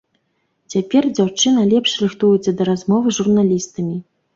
Цяпер 0.75 1.03
дзяўчына 1.19 1.67
лепш 1.75 1.95
рыхтуецца 2.07 2.51
да 2.59 2.71
размовы 2.75 3.07
з 3.19 3.23
журналістамі. 3.23 4.07